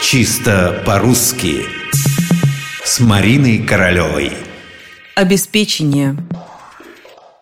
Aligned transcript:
Чисто 0.00 0.80
по-русски 0.86 1.64
С 2.84 3.00
Мариной 3.00 3.58
Королевой 3.58 4.32
Обеспечение 5.16 6.16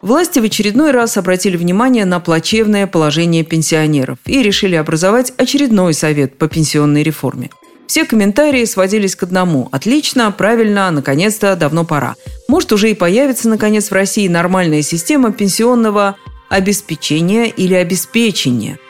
Власти 0.01 0.39
в 0.39 0.45
очередной 0.45 0.91
раз 0.91 1.19
обратили 1.19 1.59
внимание 1.59 2.07
на 2.07 2.19
плачевное 2.19 2.87
положение 2.87 3.45
пенсионеров 3.45 4.19
и 4.25 4.43
решили 4.43 4.75
образовать 4.75 5.35
очередной 5.37 5.93
совет 5.93 6.39
по 6.39 6.49
пенсионной 6.49 7.03
реформе. 7.03 7.51
Все 7.87 8.07
комментарии 8.07 8.65
сводились 8.65 9.17
к 9.17 9.25
одному. 9.25 9.69
Отлично, 9.71 10.33
правильно, 10.33 10.91
наконец-то, 10.91 11.55
давно 11.57 11.85
пора. 11.85 12.17
Может, 12.49 12.73
уже 12.73 12.91
и 12.91 12.95
появится, 12.95 13.51
наконец, 13.51 13.91
в 13.91 13.93
России 13.93 14.29
нормальная 14.29 14.83
система 14.83 15.31
пенсионного 15.31 16.17
обеспечения 16.49 17.49
или 17.49 17.75
обеспечения– 17.75 18.79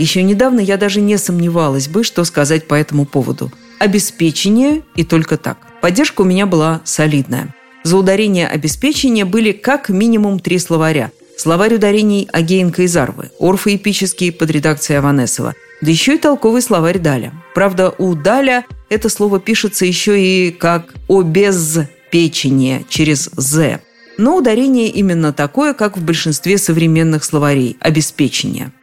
еще 0.00 0.22
недавно 0.22 0.60
я 0.60 0.76
даже 0.76 1.00
не 1.00 1.18
сомневалась 1.18 1.88
бы, 1.88 2.04
что 2.04 2.24
сказать 2.24 2.66
по 2.66 2.74
этому 2.74 3.04
поводу. 3.04 3.52
Обеспечение 3.78 4.82
и 4.96 5.04
только 5.04 5.36
так. 5.36 5.58
Поддержка 5.80 6.22
у 6.22 6.24
меня 6.24 6.46
была 6.46 6.80
солидная. 6.84 7.54
За 7.82 7.96
ударение 7.96 8.46
обеспечения 8.46 9.24
были 9.24 9.52
как 9.52 9.88
минимум 9.88 10.38
три 10.38 10.58
словаря. 10.58 11.10
Словарь 11.36 11.74
ударений 11.74 12.28
Агеенко 12.32 12.82
и 12.82 12.86
Зарвы, 12.86 13.30
орфоэпический 13.38 14.30
под 14.30 14.50
редакцией 14.50 14.98
Аванесова, 14.98 15.54
да 15.80 15.90
еще 15.90 16.16
и 16.16 16.18
толковый 16.18 16.60
словарь 16.60 16.98
Даля. 16.98 17.32
Правда, 17.54 17.94
у 17.96 18.14
Даля 18.14 18.66
это 18.90 19.08
слово 19.08 19.40
пишется 19.40 19.86
еще 19.86 20.20
и 20.20 20.50
как 20.50 20.92
«обезпечение» 21.08 22.84
через 22.90 23.30
«з». 23.36 23.80
Но 24.18 24.36
ударение 24.36 24.88
именно 24.88 25.32
такое, 25.32 25.72
как 25.72 25.96
в 25.96 26.04
большинстве 26.04 26.58
современных 26.58 27.24
словарей– 27.24 27.78
обеспечение– 27.80 28.72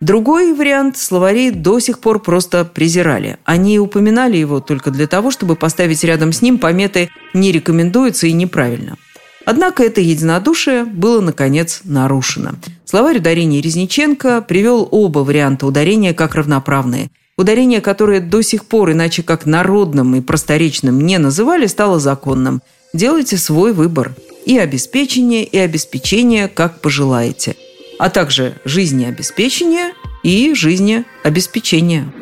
Другой 0.00 0.52
вариант 0.52 0.96
словари 0.96 1.50
до 1.50 1.80
сих 1.80 1.98
пор 1.98 2.20
просто 2.20 2.64
презирали. 2.64 3.38
Они 3.44 3.80
упоминали 3.80 4.36
его 4.36 4.60
только 4.60 4.92
для 4.92 5.08
того, 5.08 5.32
чтобы 5.32 5.56
поставить 5.56 6.04
рядом 6.04 6.32
с 6.32 6.40
ним 6.40 6.58
пометы 6.58 7.10
«не 7.34 7.50
рекомендуется» 7.50 8.28
и 8.28 8.32
«неправильно». 8.32 8.96
Однако 9.44 9.82
это 9.82 10.00
единодушие 10.00 10.84
было, 10.84 11.20
наконец, 11.20 11.80
нарушено. 11.82 12.52
Словарь 12.84 13.16
ударения 13.16 13.60
Резниченко 13.60 14.42
привел 14.42 14.86
оба 14.88 15.20
варианта 15.20 15.66
ударения 15.66 16.14
как 16.14 16.36
равноправные. 16.36 17.10
Ударение, 17.36 17.80
которое 17.80 18.20
до 18.20 18.42
сих 18.42 18.66
пор 18.66 18.92
иначе 18.92 19.22
как 19.24 19.46
народным 19.46 20.14
и 20.14 20.20
просторечным 20.20 21.00
не 21.00 21.18
называли, 21.18 21.66
стало 21.66 21.98
законным. 21.98 22.62
Делайте 22.92 23.36
свой 23.36 23.72
выбор. 23.72 24.14
И 24.44 24.58
обеспечение, 24.58 25.44
и 25.44 25.58
обеспечение, 25.58 26.46
как 26.46 26.80
пожелаете– 26.80 27.56
а 27.98 28.10
также 28.10 28.54
жизнеобеспечение 28.64 29.92
и 30.22 30.54
жизнеобеспечение. 30.54 32.12